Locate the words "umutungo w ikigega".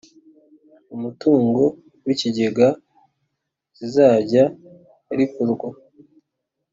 0.95-2.67